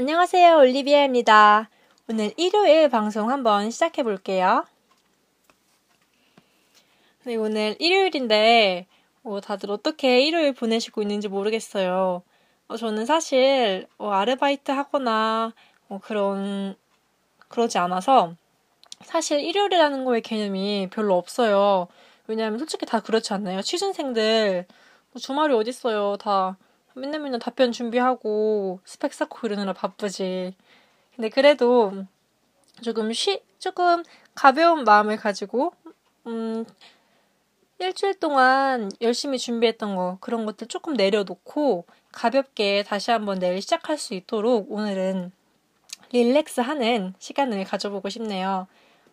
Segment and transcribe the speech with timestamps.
[0.00, 0.56] 안녕하세요.
[0.56, 1.68] 올리비아입니다.
[2.08, 4.64] 오늘 일요일 방송 한번 시작해 볼게요.
[7.24, 8.86] 네, 오늘 일요일인데,
[9.24, 12.22] 어, 다들 어떻게 일요일 보내시고 있는지 모르겠어요.
[12.68, 15.52] 어, 저는 사실, 어, 아르바이트 하거나,
[15.90, 16.76] 어, 그런,
[17.48, 18.36] 그러지 않아서,
[19.02, 21.88] 사실 일요일이라는 거의 개념이 별로 없어요.
[22.26, 23.60] 왜냐하면 솔직히 다 그렇지 않나요?
[23.60, 24.64] 취준생들,
[25.12, 26.16] 뭐 주말이 어딨어요.
[26.16, 26.56] 다
[26.94, 30.54] 맨날 맨날 답변 준비하고 스펙 쌓고 이러느라 바쁘지.
[31.14, 32.04] 근데 그래도
[32.82, 34.02] 조금 쉬, 조금
[34.34, 35.72] 가벼운 마음을 가지고,
[36.26, 36.64] 음,
[37.78, 44.14] 일주일 동안 열심히 준비했던 거, 그런 것들 조금 내려놓고 가볍게 다시 한번 내일 시작할 수
[44.14, 45.32] 있도록 오늘은
[46.12, 48.66] 릴렉스 하는 시간을 가져보고 싶네요.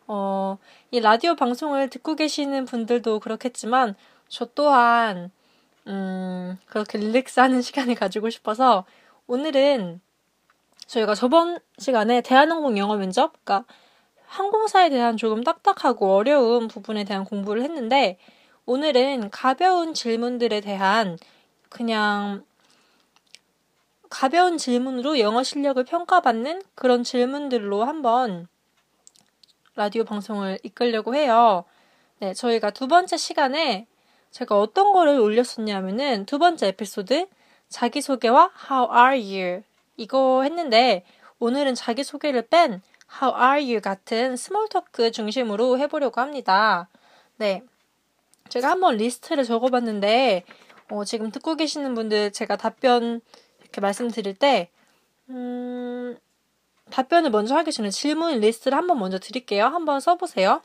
[0.07, 0.57] 어,
[0.91, 3.95] 이 라디오 방송을 듣고 계시는 분들도 그렇겠지만,
[4.29, 5.31] 저 또한
[5.87, 8.85] 음, 그렇게 릴렉스 하는 시간을 가지고 싶어서
[9.25, 10.01] 오늘은
[10.85, 13.65] 저희가 저번 시간에 대한항공 영어 면접, 그러니까
[14.25, 18.17] 항공사에 대한 조금 딱딱하고 어려운 부분에 대한 공부를 했는데
[18.65, 21.17] 오늘은 가벼운 질문들에 대한
[21.69, 22.45] 그냥
[24.09, 28.47] 가벼운 질문으로 영어 실력을 평가받는 그런 질문들로 한번
[29.75, 31.65] 라디오 방송을 이끌려고 해요.
[32.19, 33.87] 네, 저희가 두 번째 시간에
[34.31, 37.27] 제가 어떤 거를 올렸었냐면은 두 번째 에피소드
[37.69, 39.63] 자기소개와 How are you
[39.97, 41.03] 이거 했는데
[41.39, 42.81] 오늘은 자기소개를 뺀
[43.21, 46.89] How are you 같은 small talk 중심으로 해보려고 합니다.
[47.37, 47.63] 네.
[48.49, 50.43] 제가 한번 리스트를 적어봤는데
[50.89, 53.21] 어, 지금 듣고 계시는 분들 제가 답변
[53.61, 54.69] 이렇게 말씀드릴 때
[55.29, 56.17] 음,
[56.89, 59.65] 답변을 먼저 하기 전에 질문 리스트를 한번 먼저 드릴게요.
[59.65, 60.61] 한번 써보세요.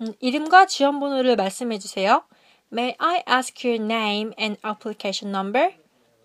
[0.00, 2.22] 음, 이름과 지원번호를 말씀해 주세요.
[2.70, 5.74] May I ask your name and application number?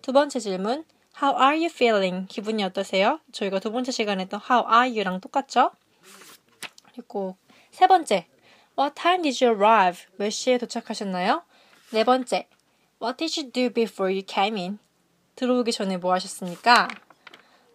[0.02, 0.84] 두 번째 질문.
[1.22, 2.26] How are you feeling?
[2.28, 3.20] 기분이 어떠세요?
[3.32, 5.70] 저희가 두 번째 시간에 했던 How are you랑 똑같죠?
[6.92, 7.36] 그리고
[7.70, 8.26] 세 번째.
[8.78, 10.04] What time did you arrive?
[10.16, 11.42] 몇 시에 도착하셨나요?
[11.92, 12.48] 네 번째.
[13.00, 14.78] What did you do before you came in?
[15.36, 16.88] 들어오기 전에 뭐 하셨습니까?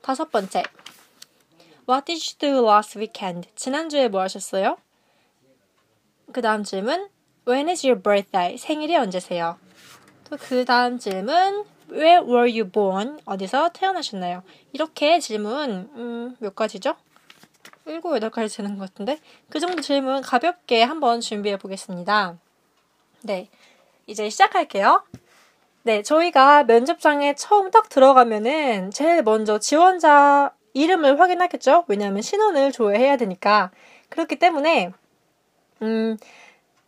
[0.04, 0.64] 다섯 번째.
[1.90, 3.50] What did you do last weekend?
[3.56, 4.78] 지난주에 뭐 하셨어요?
[6.32, 7.10] 그 다음 질문.
[7.48, 8.58] When is your birthday?
[8.58, 9.58] 생일이 언제세요?
[10.30, 11.66] 또 그 다음 질문.
[11.90, 13.20] Where were you born?
[13.26, 14.44] 어디서 태어나셨나요?
[14.74, 16.96] 이렇게 질문, 음, 몇 가지죠?
[17.86, 19.20] 7, 8가지 되는 것 같은데?
[19.50, 22.38] 그 정도 질문 가볍게 한번 준비해 보겠습니다.
[23.22, 23.48] 네.
[24.06, 25.04] 이제 시작할게요.
[25.84, 31.86] 네, 저희가 면접장에 처음 딱 들어가면은 제일 먼저 지원자 이름을 확인하겠죠?
[31.88, 33.72] 왜냐하면 신원을 조회해야 되니까.
[34.10, 34.92] 그렇기 때문에
[35.82, 36.18] 음,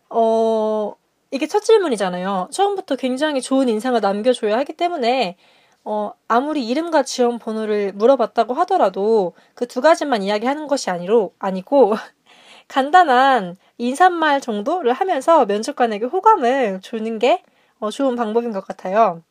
[0.10, 0.96] 어,
[1.32, 2.50] 이게 첫 질문이잖아요.
[2.52, 5.38] 처음부터 굉장히 좋은 인상을 남겨줘야 하기 때문에,
[5.86, 11.94] 어, 아무리 이름과 지원 번호를 물어봤다고 하더라도 그 두 가지만 이야기하는 것이 아니로, 아니고,
[12.70, 17.44] 간단한 인사말 정도를 하면서 면접관에게 호감을 주는 게
[17.80, 19.24] 어, 좋은 방법인 것 같아요.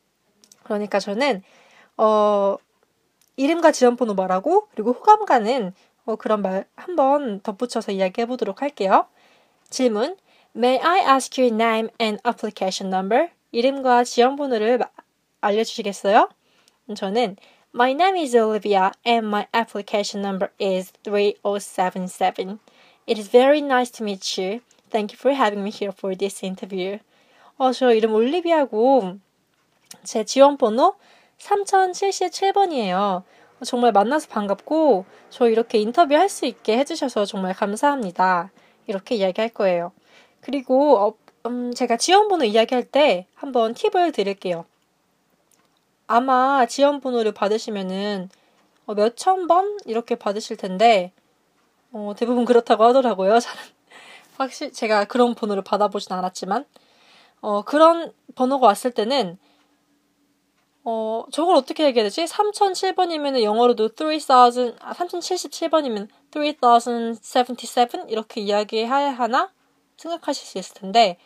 [0.65, 1.43] 그러니까 저는,
[1.99, 2.57] 어,
[3.37, 5.73] 이름과 지원 번호 말하고, 그리고 호감 가는
[6.07, 9.07] 어, 그런 말 한번 덧붙여서 이야기해 보도록 할게요.
[9.71, 10.17] 질문.
[10.57, 13.29] May I ask your name and application number?
[13.53, 14.81] 이름과 지원 번호를
[15.41, 16.29] 알려주시겠어요?
[16.97, 17.37] 저는
[17.75, 22.59] My name is Olivia and my application number is 3077.
[23.07, 24.61] It is very nice to meet you.
[24.91, 26.99] Thank you for having me here for this interview.
[27.59, 29.19] 어, 저 이름 올리비아고
[30.03, 30.95] 제 지원 번호
[31.39, 33.23] 3077번이에요.
[33.65, 38.51] 정말 만나서 반갑고 저 이렇게 인터뷰 할 수 있게 해주셔서 정말 감사합니다.
[38.89, 39.93] 이렇게 이야기할 거예요.
[40.41, 41.15] 그리고 어,
[41.47, 44.65] 음, 제가 지원번호 이야기할 때 한번 팁을 드릴게요.
[46.07, 48.31] 아마 지원번호를 받으시면은
[48.87, 51.13] 어, 몇천 번 이렇게 받으실 텐데
[51.93, 53.39] 어, 대부분 그렇다고 하더라고요.
[54.37, 56.65] 확실히 제가 그런 번호를 받아보진 않았지만
[57.41, 59.39] 어, 그런 번호가 왔을 때는
[60.85, 62.25] 어, 저걸 어떻게 얘기해야 되지?
[62.25, 68.07] 3007번이면 영어로도 3000, 아, 3077번이면 3077?
[68.09, 69.53] 이렇게 이야기해야 하나?
[69.97, 71.19] 생각하실 수 있을 텐데,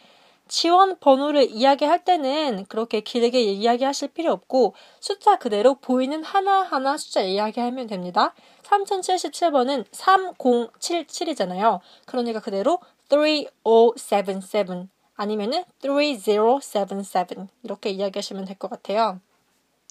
[0.48, 7.86] 지원 번호를 이야기할 때는 그렇게 길게 이야기하실 필요 없고, 숫자 그대로 보이는 하나하나 숫자 이야기하면
[7.86, 8.34] 됩니다.
[8.64, 11.80] 3077번은 3077이잖아요.
[12.06, 12.78] 그러니까 그대로
[13.08, 19.20] 3077 아니면은 3077 이렇게 이야기하시면 될 것 같아요.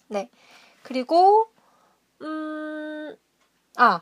[0.07, 0.29] 네.
[0.83, 1.47] 그리고,
[2.21, 3.15] 음,
[3.77, 4.01] 아,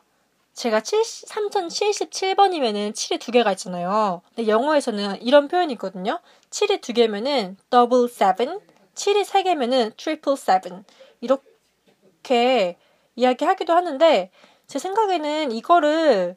[0.59, 4.21] 제가 70, 3077번이면은 7이 두 개가 있잖아요.
[4.35, 6.19] 근데 영어에서는 이런 표현이 있거든요.
[6.49, 8.59] 7이 두 개면은 double seven,
[8.93, 10.83] 7이 세 개면은 triple seven.
[11.21, 12.75] 이렇게
[13.15, 14.31] 이야기하기도 하는데
[14.67, 16.35] 제 생각에는 이거를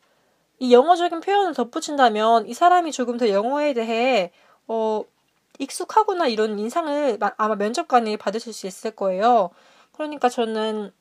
[0.61, 4.31] 이 영어적인 표현을 덧붙인다면 이 사람이 조금 더 영어에 대해
[4.69, 5.03] 어
[5.59, 9.51] 익숙하구나 이런 인상을 아마 면접관이 받으실 수 있을 거예요.
[9.91, 10.93] 그러니까 저는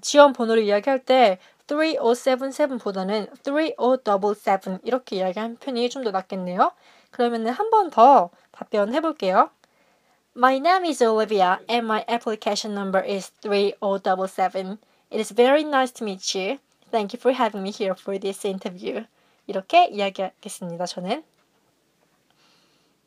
[0.00, 6.72] 지원 번호를 이야기할 때 3077보다는 3077 이렇게 이야기하는 편이 좀 더 낫겠네요.
[7.10, 9.50] 그러면은 한 번 더 답변해 볼게요.
[10.36, 14.78] My name is Olivia and my application number is 3077.
[15.10, 16.58] It is very nice to meet you.
[16.90, 19.04] Thank you for having me here for this interview.
[19.46, 21.24] 이렇게 이야기하겠습니다, 저는.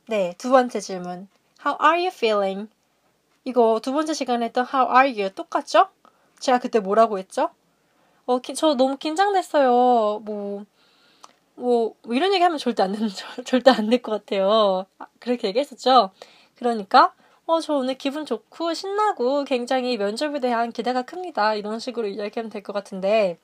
[0.08, 1.28] 네, 두 번째 질문.
[1.66, 2.70] How are you feeling?
[3.46, 5.88] 이거 두 번째 시간에 했던 How are you 똑같죠?
[6.40, 7.50] 제가 그때 뭐라고 했죠?
[8.32, 10.22] 어, 기, 저 너무 긴장됐어요.
[10.24, 10.66] 뭐,
[11.56, 13.10] 뭐, 뭐 이런 얘기 하면 절대 안 되는,
[13.46, 14.86] 절대 안 될 것 같아요.
[15.00, 16.12] 아, 그렇게 얘기했었죠?
[16.56, 17.14] 그러니까,
[17.46, 21.56] 어, 저 오늘 기분 좋고 신나고 굉장히 면접에 대한 기대가 큽니다.
[21.56, 23.40] 이런 식으로 이야기하면 될 것 같은데,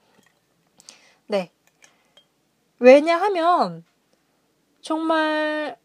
[1.28, 1.52] 네.
[2.80, 3.84] 왜냐하면,
[4.82, 5.78] 정말,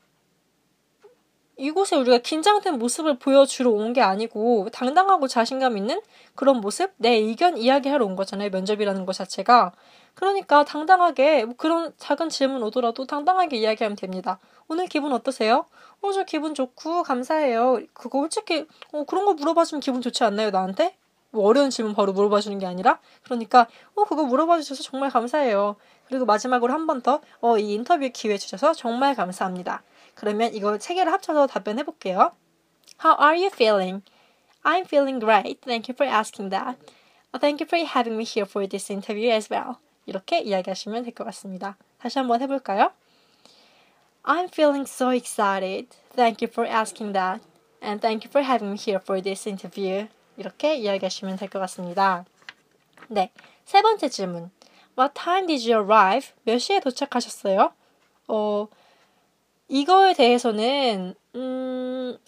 [1.63, 6.01] 이곳에 우리가 긴장된 모습을 보여주러 온 게 아니고 당당하고 자신감 있는
[6.35, 8.51] 그런 모습, 내 의견 이야기하러 온 거잖아요.
[8.51, 9.73] 면접이라는 것 자체가.
[10.15, 14.39] 그러니까 당당하게 뭐 그런 작은 질문 오더라도 당당하게 이야기하면 됩니다.
[14.69, 15.67] 오늘 기분 어떠세요?
[16.01, 17.81] 어, 저 기분 좋고 감사해요.
[17.93, 20.97] 그거 솔직히 어, 그런 거 물어봐주면 기분 좋지 않나요, 나한테?
[21.31, 25.77] 뭐 어려운 질문 바로 물어봐 주는 게 아니라 그러니까 어 그거 물어봐 주셔서 정말 감사해요.
[26.07, 29.83] 그리고 마지막으로 한 번 더 어, 이 인터뷰 기회 주셔서 정말 감사합니다.
[30.16, 32.32] 그러면 이걸 세 개를 합쳐서 답변해 볼게요.
[33.04, 34.04] How are you feeling?
[34.64, 35.62] I'm feeling great.
[35.62, 36.78] Thank you for asking that.
[37.40, 39.76] Thank you for having me here for this interview as well.
[40.06, 41.78] 이렇게 이야기하시면 될 것 같습니다.
[42.00, 42.92] 다시 한번 해볼까요?
[44.24, 45.88] I'm feeling so excited.
[46.16, 47.42] Thank you for asking that.
[47.82, 50.08] And thank you for having me here for this interview.
[50.38, 52.26] 이렇게 이야기하시면 될 것 같습니다.
[53.08, 53.32] 네.
[53.66, 54.52] 세 번째 질문.
[54.98, 56.34] What time did you arrive?
[56.44, 57.72] 몇 시에 도착하셨어요?
[58.28, 58.68] 어,
[59.73, 62.19] 이거에 대해서는 음,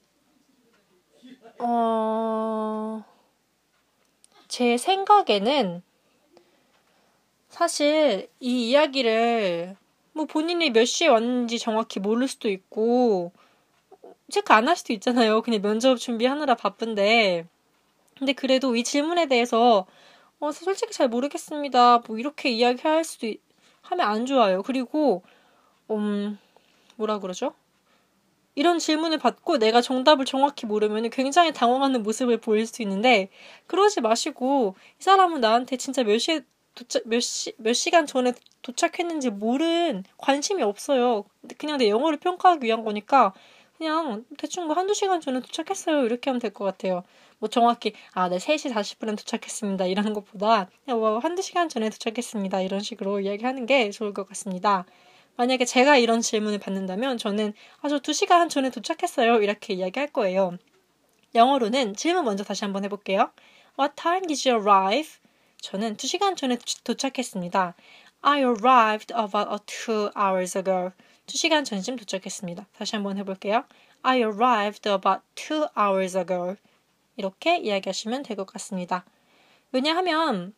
[1.59, 3.05] 어,
[4.49, 5.83] 제 생각에는
[7.51, 9.77] 사실 이 이야기를
[10.15, 13.31] 뭐 본인이 몇 시에 왔는지 정확히 모를 수도 있고
[14.31, 15.43] 체크 안 할 수도 있잖아요.
[15.43, 17.47] 그냥 면접 준비하느라 바쁜데.
[18.19, 19.87] 근데 그래도 이 질문에 대해서
[20.41, 21.99] 어, 솔직히 잘 모르겠습니다.
[22.07, 23.29] 뭐 이렇게 이야기할 수도
[23.83, 24.63] 하면 안 좋아요.
[24.63, 25.23] 그리고
[25.91, 26.39] 음
[26.97, 27.55] 뭐라 그러죠?
[28.57, 33.29] 이런 질문을 받고 내가 정답을 정확히 모르면 굉장히 당황하는 모습을 보일 수 있는데
[33.67, 36.41] 그러지 마시고 이 사람은 나한테 진짜 몇 시에
[36.75, 38.33] 도착 몇 시 몇 시간 전에
[38.63, 41.25] 도착했는지 모른 관심이 없어요.
[41.59, 43.33] 그냥 내 영어를 평가하기 위한 거니까
[43.77, 46.05] 그냥 대충 뭐 한두 시간 전에 도착했어요.
[46.05, 47.03] 이렇게 하면 될 것 같아요.
[47.41, 49.87] 뭐 정확히 아, 네 3시 40분에 도착했습니다.
[49.87, 52.61] 이러는 것보다 그냥 뭐 한두 시간 전에 도착했습니다.
[52.63, 54.87] 이런 식으로 이야기하는 게 좋을 것 같습니다.
[55.37, 59.41] 만약에 제가 이런 질문을 받는다면 저는 아, 저 2시간 전에 도착했어요.
[59.43, 60.57] 이렇게 이야기할 거예요.
[61.35, 63.31] 영어로는 질문 먼저 다시 한번 해볼게요.
[63.79, 65.11] What time did you arrive?
[65.61, 67.75] 저는 2시간 전에 도착했습니다.
[68.23, 70.91] I arrived about two hours ago.
[71.27, 72.67] 2시간 전쯤 도착했습니다.
[72.77, 73.65] 다시 한번 해볼게요.
[74.03, 76.57] I arrived about two hours ago.
[77.17, 79.05] 이렇게 이야기하시면 될 것 같습니다.
[79.73, 80.55] 왜냐하면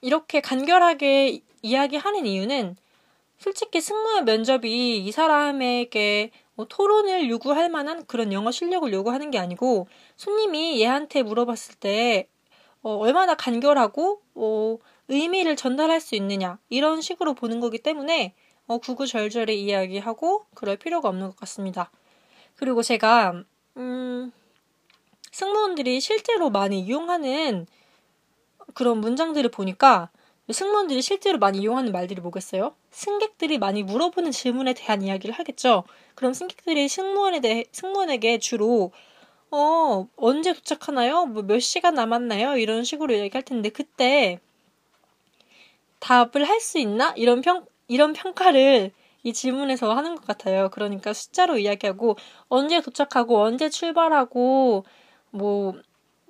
[0.00, 2.76] 이렇게 간결하게 이야기하는 이유는
[3.38, 9.88] 솔직히 승무원 면접이 이 사람에게 뭐 토론을 요구할 만한 그런 영어 실력을 요구하는 게 아니고
[10.16, 12.28] 손님이 얘한테 물어봤을 때
[12.82, 18.34] 어, 얼마나 간결하고 어, 의미를 전달할 수 있느냐 이런 식으로 보는 거기 때문에
[18.66, 21.90] 어, 구구절절히 이야기하고 그럴 필요가 없는 것 같습니다.
[22.56, 23.42] 그리고 제가
[23.76, 24.32] 음,
[25.32, 27.66] 승무원들이 실제로 많이 이용하는
[28.74, 30.10] 그런 문장들을 보니까
[30.52, 32.74] 승무원들이 실제로 많이 이용하는 말들이 뭐겠어요?
[32.90, 35.84] 승객들이 많이 물어보는 질문에 대한 이야기를 하겠죠.
[36.14, 38.92] 그럼 승객들이 승무원에 대해 승무원에게 주로
[39.50, 41.26] 어 언제 도착하나요?
[41.26, 42.58] 뭐 몇 시간 남았나요?
[42.58, 44.40] 이런 식으로 얘기할 텐데 그때
[46.00, 47.12] 답을 할 수 있나?
[47.16, 50.68] 이런 평 이런 평가를 이 질문에서 하는 것 같아요.
[50.70, 52.16] 그러니까 숫자로 이야기하고
[52.48, 54.84] 언제 도착하고 언제 출발하고
[55.30, 55.74] 뭐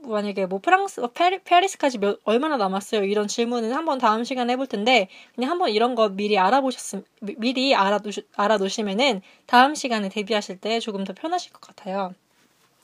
[0.09, 3.05] 만약에 뭐 프랑스, 어, 페리, 페리스까지 몇, 얼마나 남았어요?
[3.05, 8.27] 이런 질문은 한번 다음 시간에 해볼 텐데, 그냥 한번 이런 거 미리 알아보셨음, 미리 알아두시,
[8.35, 12.15] 알아놓으시면은 다음 시간에 데뷔하실 때 조금 더 편하실 것 같아요.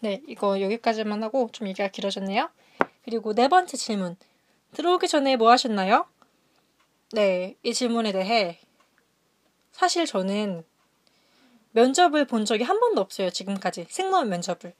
[0.00, 2.48] 네, 이거 여기까지만 하고 좀 얘기가 길어졌네요.
[3.04, 4.16] 그리고 네 번째 질문.
[4.72, 6.06] 들어오기 전에 뭐 하셨나요?
[7.12, 8.58] 네, 이 질문에 대해
[9.72, 10.64] 사실 저는
[11.72, 13.86] 면접을 본 적이 한 번도 없어요, 지금까지.
[13.88, 14.74] 승무원 면접을.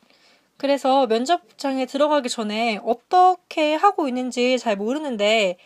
[0.60, 5.56] 그래서 면접장에 들어가기 전에 어떻게 하고 있는지 잘 모르는데,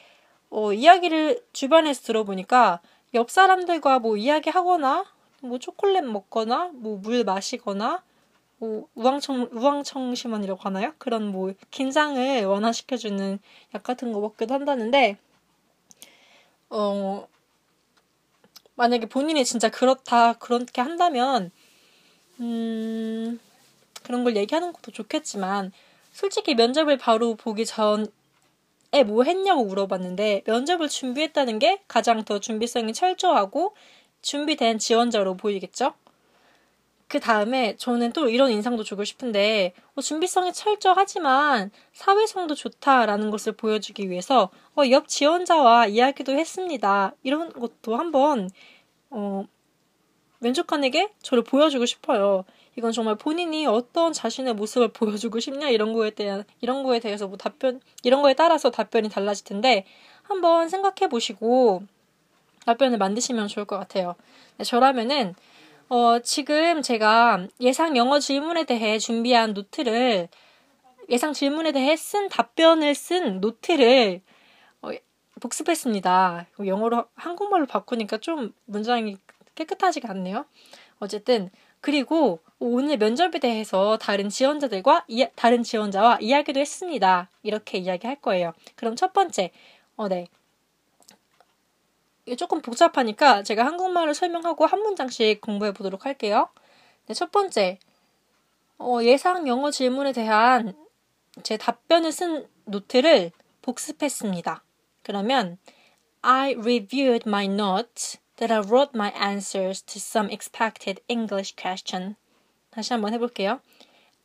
[0.50, 2.80] 어, 이야기를 주변에서 들어보니까
[3.14, 5.04] 옆 사람들과 뭐 이야기하거나,
[5.42, 8.04] 뭐 초콜릿 먹거나, 뭐 물 마시거나,
[8.58, 10.92] 뭐 우왕청 우왕청심원이라고 하나요?
[10.98, 13.40] 그런 뭐 긴장을 완화시켜주는
[13.74, 15.18] 약 같은 거 먹기도 한다는데
[16.70, 17.26] 어
[18.76, 21.50] 만약에 본인이 진짜 그렇다 그렇게 한다면
[22.40, 23.40] 음
[24.04, 25.72] 그런 걸 얘기하는 것도 좋겠지만
[26.12, 28.06] 솔직히 면접을 바로 보기 전에
[29.04, 33.74] 뭐 했냐고 물어봤는데 면접을 준비했다는 게 가장 더 준비성이 철저하고
[34.22, 35.94] 준비된 지원자로 보이겠죠?
[37.08, 44.10] 그 다음에 저는 또 이런 인상도 주고 싶은데 어, 준비성이 철저하지만 사회성도 좋다라는 것을 보여주기
[44.10, 47.12] 위해서 어, 옆 지원자와 이야기도 했습니다.
[47.22, 48.50] 이런 것도 한번
[49.10, 49.44] 어,
[50.40, 52.44] 면접관에게 저를 보여주고 싶어요.
[52.76, 57.36] 이건 정말 본인이 어떤 자신의 모습을 보여주고 싶냐 이런 거에 대한 이런 거에 대해서 뭐
[57.36, 59.84] 답변 이런 거에 따라서 답변이 달라질 텐데
[60.22, 61.82] 한번 생각해 보시고
[62.66, 64.14] 답변을 만드시면 좋을 것 같아요.
[64.56, 65.34] 네, 저라면은
[65.88, 70.28] 어, 지금 제가 예상 영어 질문에 대해 준비한 노트를
[71.10, 74.22] 예상 질문에 대해 쓴 답변을 쓴 노트를
[74.80, 74.90] 어,
[75.40, 76.46] 복습했습니다.
[76.64, 79.18] 영어로 한국말로 바꾸니까 좀 문장이
[79.54, 80.46] 깨끗하지가 않네요.
[81.00, 81.50] 어쨌든
[81.84, 87.28] 그리고 오늘 면접에 대해서 다른 지원자들과 이, 다른 지원자와 이야기도 했습니다.
[87.42, 88.54] 이렇게 이야기할 거예요.
[88.74, 89.50] 그럼 첫 번째,
[89.94, 90.28] 어, 네.
[92.38, 96.48] 조금 복잡하니까 제가 한국말을 설명하고 한 문장씩 공부해 보도록 할게요.
[97.04, 97.78] 네, 첫 번째,
[98.78, 100.72] 어, 예상 영어 질문에 대한
[101.42, 104.64] 제 답변을 쓴 노트를 복습했습니다.
[105.02, 105.58] 그러면
[106.22, 112.15] I reviewed my notes that I wrote my answers to some expected English question.
[112.71, 113.59] 다시 한번 해볼게요.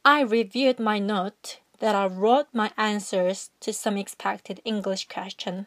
[0.03, 5.67] I reviewed my note that I wrote my answers to some expected English question.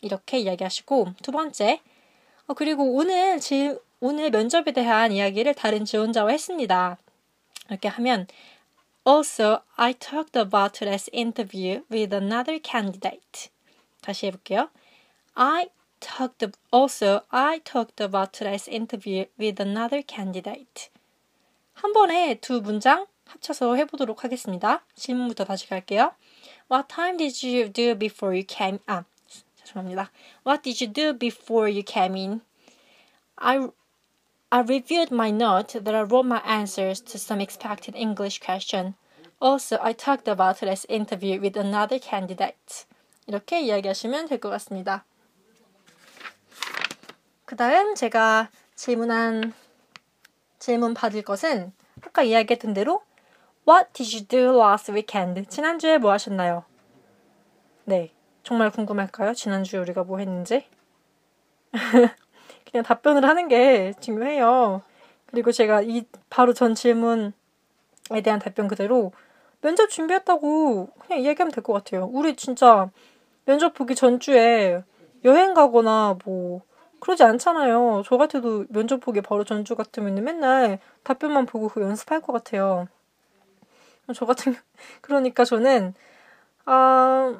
[0.00, 1.80] 이렇게 이야기하시고 두 번째
[2.46, 6.98] 어, 그리고 오늘 지, 오늘 면접에 대한 이야기를 다른 지원자와 했습니다.
[7.68, 8.26] 이렇게 하면
[9.06, 13.50] Also, I talked about today's interview with another candidate.
[14.00, 14.70] 다시 해볼게요.
[15.34, 15.68] I
[16.00, 20.90] talked also I talked about today's interview with another candidate.
[21.74, 24.84] 한 번에 두 문장 합쳐서 해보도록 하겠습니다.
[24.94, 26.12] 질문부터 다시 갈게요.
[26.70, 28.78] What time did you do before you came?
[28.86, 29.04] 아,
[29.64, 30.10] 죄송합니다.
[30.46, 32.40] What did you do before you came in?
[33.36, 33.68] I
[34.50, 38.94] I reviewed my note that I wrote my answers to some expected English question.
[39.40, 42.86] Also, I talked about this interview with another candidate.
[43.26, 45.04] 이렇게 이야기하시면 될 것 같습니다.
[47.49, 49.53] 그 다음 제가 질문한,
[50.59, 53.01] 질문 받을 것은 아까 이야기했던 대로
[53.67, 55.49] What did you do last weekend?
[55.49, 56.63] 지난주에 뭐 하셨나요?
[57.85, 58.11] 네.
[58.43, 59.33] 정말 궁금할까요?
[59.33, 60.67] 지난주에 우리가 뭐 했는지?
[62.71, 64.83] 그냥 답변을 하는 게 중요해요.
[65.25, 67.31] 그리고 제가 이 바로 전 질문에
[68.23, 69.11] 대한 답변 그대로
[69.61, 72.07] 면접 준비했다고 그냥 이야기하면 될 것 같아요.
[72.13, 72.91] 우리 진짜
[73.45, 74.83] 면접 보기 전주에
[75.25, 76.68] 여행 가거나 뭐
[76.99, 78.03] 그러지 않잖아요.
[78.05, 82.87] 저 같아도 면접 보기 바로 전주 같으면 맨날 답변만 보고 그 연습할 것 같아요.
[84.13, 84.55] 저 같은
[85.01, 85.93] 그러니까 저는
[86.65, 87.39] 아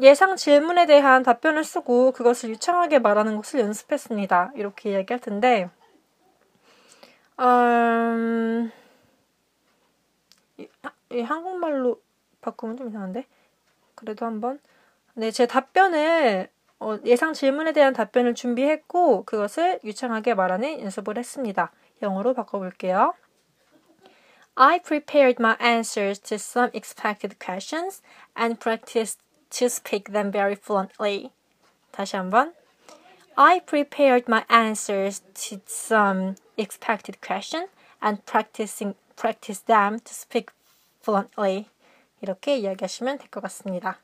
[0.00, 4.52] 예상 질문에 대한 답변을 쓰고 그것을 유창하게 말하는 것을 연습했습니다.
[4.54, 5.70] 이렇게 이야기할 텐데,
[7.40, 8.70] 음,
[10.58, 10.68] 이,
[11.12, 12.00] 이 한국말로
[12.40, 13.26] 바꾸면 좀 이상한데?
[13.94, 14.60] 그래도 한번.
[15.14, 16.48] 네, 제 답변을,
[16.80, 21.72] 어, 예상 질문에 대한 답변을 준비했고, 그것을 유창하게 말하는 연습을 했습니다.
[22.02, 23.14] 영어로 바꿔볼게요.
[24.54, 28.02] I prepared my answers to some expected questions
[28.38, 29.20] and practiced
[29.50, 31.30] to speak them very fluently.
[31.92, 32.54] 다시 한번.
[33.36, 37.68] I prepared my answers to some expected question
[38.02, 40.52] and practicing practice them to speak
[41.02, 41.66] fluently.
[42.20, 44.00] 이렇게 이야기하시면 될 것 같습니다.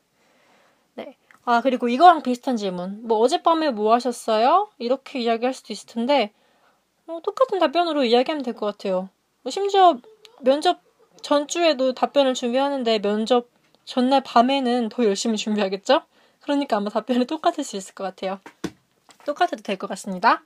[1.45, 1.51] 네.
[1.51, 3.07] 아, 그리고 이거랑 비슷한 질문.
[3.07, 4.69] 뭐, 어젯밤에 뭐 하셨어요?
[4.79, 6.31] 이렇게 이야기할 수도 있을 텐데,
[7.05, 9.09] 뭐, 똑같은 답변으로 이야기하면 될 것 같아요.
[9.43, 9.97] 뭐 심지어
[10.41, 10.79] 면접
[11.21, 13.47] 전주에도 답변을 준비하는데 면접
[13.85, 16.01] 전날 밤에는 더 열심히 준비하겠죠?
[16.41, 18.39] 그러니까 아마 답변이 똑같을 수 있을 것 같아요.
[19.25, 20.43] 똑같아도 될 것 같습니다.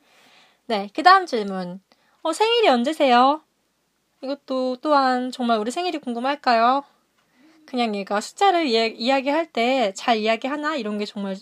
[0.68, 1.82] 네, 그 다음 질문.
[2.24, 3.42] 어, 생일이 언제세요?
[4.22, 6.84] 이것도 또한 정말 우리 생일이 궁금할까요?
[7.70, 10.76] 그냥 얘가 숫자를 이야, 이야기할 때 잘 이야기하나?
[10.76, 11.38] 이런 게 정말,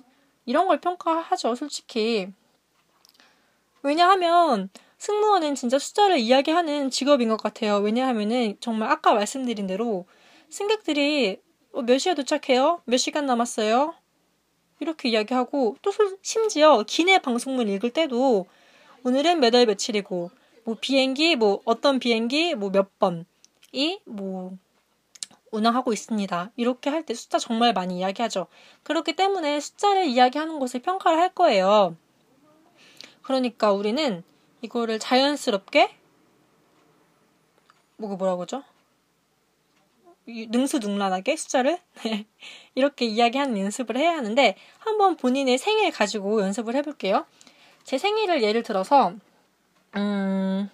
[0.46, 2.28] 이런 걸 평가하죠, 솔직히.
[3.82, 7.78] 왜냐하면 승무원은 진짜 숫자를 이야기하는 직업인 것 같아요.
[7.78, 10.06] 왜냐하면은 정말 아까 말씀드린 대로
[10.50, 11.40] 승객들이
[11.72, 12.82] 어, 몇 시에 도착해요?
[12.86, 13.94] 몇 시간 남았어요?
[14.80, 15.92] 이렇게 이야기하고 또
[16.22, 18.48] 심지어 기내 방송문 읽을 때도
[19.04, 20.32] 오늘은 몇 월 며칠이고
[20.66, 24.58] 뭐 비행기 뭐 어떤 비행기 뭐 몇 번이 뭐
[25.58, 26.52] 운항하고 있습니다.
[26.56, 28.48] 이렇게 할 때 숫자 정말 많이 이야기하죠.
[28.84, 31.96] 그렇기 때문에 숫자를 이야기하는 것을 평가를 할 거예요.
[33.22, 34.24] 그러니까 우리는
[34.62, 35.96] 이거를 자연스럽게
[37.98, 38.64] 뭐가 뭐라고 하죠?
[40.28, 42.26] 능수능란하게 숫자를 네.
[42.76, 47.26] 이렇게 이야기하는 연습을 해야 하는데 한번 본인의 생일 가지고 연습을 해볼게요.
[47.84, 49.14] 제 생일을 예를 들어서
[49.96, 50.70] 음,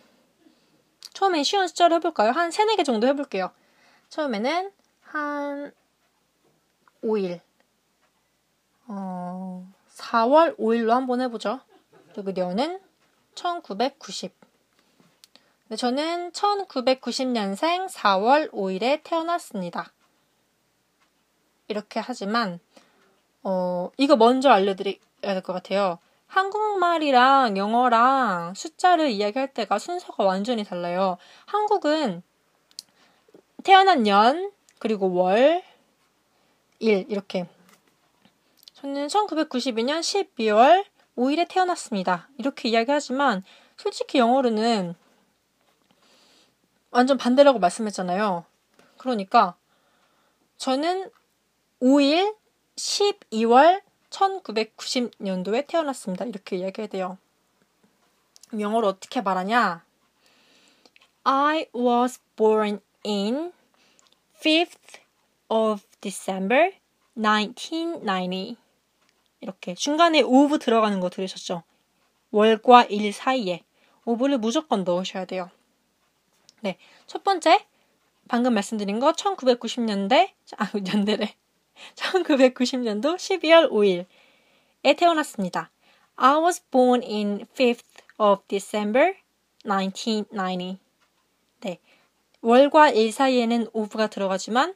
[1.14, 2.32] 처음에 쉬운 숫자로 해볼까요?
[2.32, 3.52] 한 3, 4개 정도 해볼게요.
[4.14, 5.74] 처음에는 한
[7.04, 7.40] 5일
[8.88, 11.60] 어, 4월 5일로 한번 해보죠.
[12.14, 12.80] 그리고 년은
[13.34, 14.36] 1990
[15.70, 19.92] 네, 저는 1990년생 4월 5일에 태어났습니다.
[21.68, 22.60] 이렇게 하지만
[23.42, 25.98] 어, 이거 먼저 알려드려야 될 것 같아요.
[26.28, 31.18] 한국말이랑 영어랑 숫자를 이야기할 때가 순서가 완전히 달라요.
[31.48, 32.22] 한국은
[33.64, 35.64] 태어난 년, 그리고 월,
[36.80, 37.48] 일, 이렇게.
[38.74, 40.86] 저는 1992년 12월
[41.18, 42.30] 5일에 태어났습니다.
[42.38, 43.44] 이렇게 이야기하지만,
[43.78, 44.96] 솔직히 영어로는
[46.92, 48.46] 완전 반대라고 말씀했잖아요.
[48.98, 49.56] 그러니까
[50.58, 51.10] 저는
[51.82, 52.36] 5일
[52.76, 56.26] 12월 1990년도에 태어났습니다.
[56.26, 57.18] 이렇게 이야기해야 돼요.
[58.58, 59.84] 영어로 어떻게 말하냐?
[61.24, 63.52] I was born in
[64.42, 65.00] 5th
[65.50, 66.72] of December
[67.16, 68.58] 1990.
[69.42, 71.64] 이렇게 중간에 of 들어가는 거 들으셨죠?
[72.32, 73.64] 월과 일 사이에
[74.06, 75.50] of를 무조건 넣으셔야 돼요.
[76.62, 76.78] 네.
[77.08, 77.66] 첫 번째,
[78.28, 81.36] 방금 말씀드린 거 1990년대, 아, 년대래.
[81.96, 85.72] 1990년도 12월 5일에 태어났습니다.
[86.16, 87.84] I was born in 5th
[88.18, 89.16] of December
[89.66, 90.80] 1990.
[91.62, 91.80] 네.
[92.44, 94.76] 월과 일 사이에는 of가 들어가지만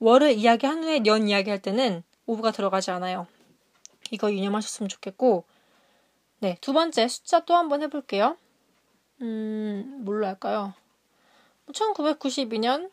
[0.00, 3.26] 월을 이야기한 후에 년 이야기할 때는 of가 들어가지 않아요.
[4.10, 5.44] 이거 유념하셨으면 좋겠고
[6.40, 8.36] 네, 두 번째 숫자 또 한번 해볼게요.
[9.22, 10.74] 음, 뭘로 할까요?
[11.72, 12.90] 1992년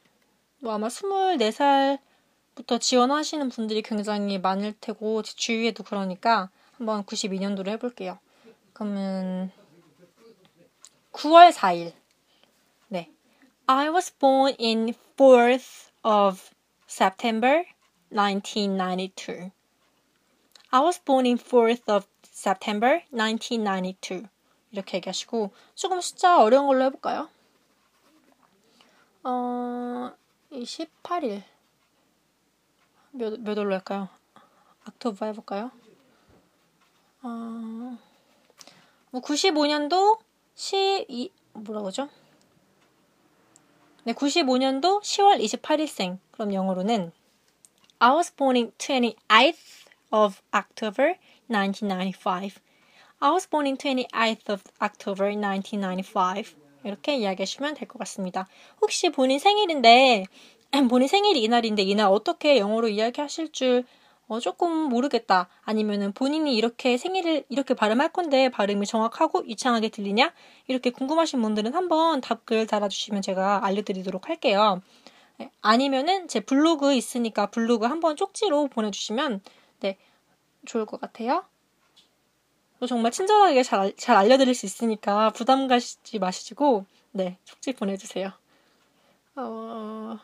[0.62, 8.18] 뭐 아마 24살부터 지원하시는 분들이 굉장히 많을 테고 제 주위에도 그러니까 한번 92년도로 해볼게요.
[8.72, 9.52] 그러면
[11.12, 12.03] 9월 4일 네
[13.68, 16.52] I was born in 4th of
[16.86, 17.64] September
[18.10, 19.52] 1992
[20.72, 24.28] I was born in 4th of September 1992
[24.72, 27.30] 이렇게 얘기하시고 조금 숫자 어려운 걸로 해볼까요?
[29.24, 30.12] 어,
[30.52, 31.44] 28일.
[33.12, 34.10] 몇, 몇 월로 할까요?
[34.84, 35.72] 악토버 해볼까요?
[37.22, 37.30] 어,
[39.12, 40.20] 뭐 95년도
[40.56, 42.10] 12, 뭐라고 하죠?
[44.06, 46.18] 네, 95년도 10월 28일생.
[46.32, 47.14] 그럼 영어로는
[48.00, 51.16] I was born in 28th of October
[51.48, 52.60] 1995.
[53.22, 56.56] I was born in 28th of October 1995.
[56.84, 58.50] 이렇게 이야기하시면 될 것 같습니다.
[58.82, 60.26] 혹시 본인 생일인데
[60.90, 63.86] 본인 생일이 이날인데 이날 어떻게 영어로 이야기하실 줄
[64.28, 65.50] 어, 조금 모르겠다.
[65.64, 70.34] 아니면은 본인이 이렇게 생일을 이렇게 발음할 건데 발음이 정확하고 이창하게 들리냐?
[70.68, 74.82] 이렇게 궁금하신 분들은 한번 답글 달아주시면 제가 알려드리도록 할게요.
[75.38, 79.42] 네, 아니면은 제 블로그 있으니까 블로그 한번 쪽지로 보내주시면
[79.80, 79.98] 네
[80.66, 81.44] 좋을 것 같아요.
[82.88, 88.32] 정말 친절하게 잘, 잘 알려드릴 수 있으니까 부담 가시지 마시고, 네, 쪽지 보내주세요.
[89.36, 90.20] 어,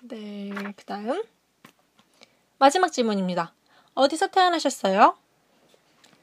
[0.00, 1.22] 네, 그 다음.
[2.60, 3.54] 마지막 질문입니다.
[3.94, 5.16] 어디서 태어나셨어요?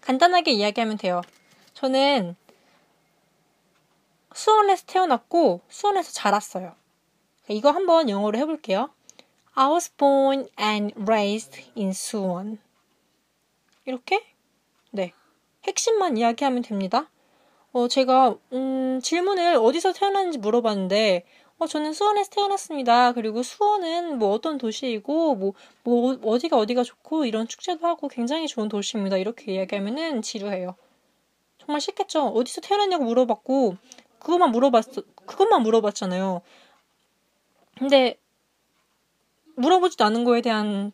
[0.01, 1.23] 간단하게 이야기하면 돼요.
[1.73, 2.35] 저는
[4.35, 6.75] 수원에서 태어났고, 수원에서 자랐어요.
[7.47, 8.91] 이거 한번 영어로 해볼게요.
[9.55, 12.59] I was born and raised in 수원.
[13.85, 14.23] 이렇게?
[14.91, 15.13] 네.
[15.63, 17.09] 핵심만 이야기하면 됩니다.
[17.71, 21.25] 어, 제가, 음, 질문을 어디서 태어났는지 물어봤는데,
[21.59, 23.13] 어, 저는 수원에서 태어났습니다.
[23.13, 28.69] 그리고 수원은 뭐 어떤 도시이고, 뭐, 뭐, 어디가 어디가 좋고, 이런 축제도 하고 굉장히 좋은
[28.69, 29.17] 도시입니다.
[29.17, 30.75] 이렇게 이야기하면은 지루해요.
[31.57, 32.27] 정말 쉽겠죠?
[32.27, 33.75] 어디서 태어났냐고 물어봤고,
[34.19, 34.85] 그것만 물어봤,
[35.25, 36.41] 그것만 물어봤잖아요.
[37.79, 38.19] 근데,
[39.55, 40.91] 물어보지도 않은 거에 대한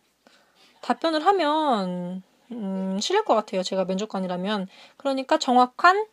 [0.82, 3.63] 답변을 하면, 음, 싫을 것 같아요.
[3.63, 4.67] 제가 면접관이라면.
[4.95, 6.06] 그러니까 정확한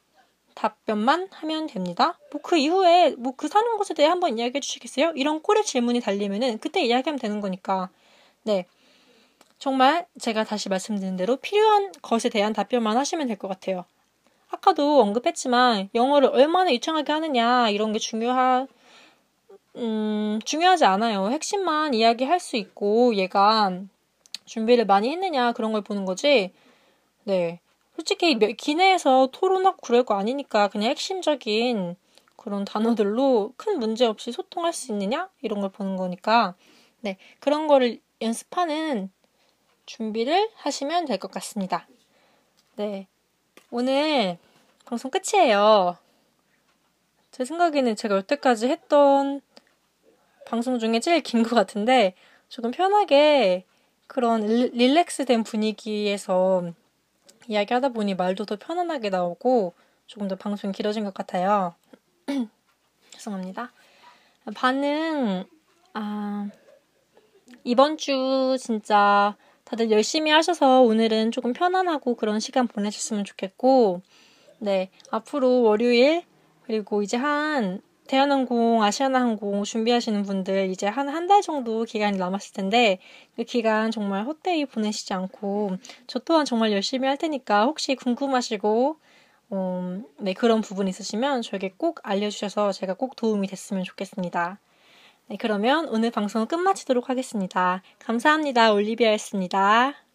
[0.54, 2.18] 답변만 하면 됩니다.
[2.32, 5.12] 뭐 그 이후에 뭐 그 사는 곳에 대해 한번 이야기해 주시겠어요?
[5.16, 7.90] 이런 꼬리 질문이 달리면은 그때 이야기하면 되는 거니까.
[8.44, 8.66] 네.
[9.58, 13.84] 정말 제가 다시 말씀드린 대로 필요한 것에 대한 답변만 하시면 될 것 같아요.
[14.50, 18.66] 아까도 언급했지만 영어를 얼마나 유창하게 하느냐 이런 게 중요하
[19.76, 21.30] 음, 중요하지 않아요.
[21.30, 23.70] 핵심만 이야기할 수 있고 얘가
[24.44, 26.52] 준비를 많이 했느냐 그런 걸 보는 거지.
[27.24, 27.60] 네.
[28.00, 31.96] 솔직히 기내에서 토론하고 그럴 거 아니니까 그냥 핵심적인
[32.34, 36.54] 그런 단어들로 큰 문제 없이 소통할 수 있느냐 이런 걸 보는 거니까
[37.02, 39.10] 네 그런 거를 연습하는
[39.84, 41.86] 준비를 하시면 될 것 같습니다.
[42.76, 43.06] 네
[43.70, 44.38] 오늘
[44.86, 45.98] 방송 끝이에요.
[47.32, 49.42] 제 생각에는 제가 여태까지 했던
[50.46, 52.14] 방송 중에 제일 긴 것 같은데
[52.48, 53.66] 조금 편하게
[54.06, 56.72] 그런 릴렉스된 분위기에서
[57.50, 59.74] 이야기하다 보니 말도 더 편안하게 나오고
[60.06, 61.74] 조금 더 방송이 길어진 것 같아요.
[63.10, 63.72] 죄송합니다.
[64.54, 65.44] 반응,
[65.92, 66.48] 아,
[67.64, 74.00] 이번 주 진짜 다들 열심히 하셔서 오늘은 조금 편안하고 그런 시간 보내셨으면 좋겠고,
[74.60, 76.22] 네, 앞으로 월요일,
[76.62, 82.98] 그리고 이제 한 대한항공, 아시아나항공 준비하시는 분들 이제 한 한 달 정도 기간이 남았을 텐데
[83.36, 85.76] 그 기간 정말 헛되이 보내시지 않고
[86.08, 88.96] 저 또한 정말 열심히 할 테니까 혹시 궁금하시고
[89.52, 94.58] 음, 네 그런 부분 있으시면 저에게 꼭 알려주셔서 제가 꼭 도움이 됐으면 좋겠습니다.
[95.28, 97.82] 네 그러면 오늘 방송 끝마치도록 하겠습니다.
[98.00, 98.72] 감사합니다.
[98.72, 100.09] 올리비아였습니다.